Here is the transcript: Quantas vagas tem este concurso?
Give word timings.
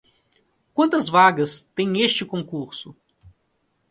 Quantas 0.73 1.07
vagas 1.07 1.61
tem 1.75 2.01
este 2.01 2.25
concurso? 2.25 2.95